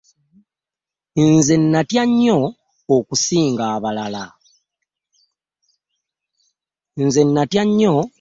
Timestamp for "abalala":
3.75-4.25